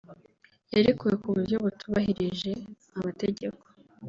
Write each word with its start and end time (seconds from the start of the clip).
yarekuwe 0.73 1.13
ku 1.21 1.27
buryo 1.33 1.55
butubahirije 1.63 2.51
amategeko 2.95 3.63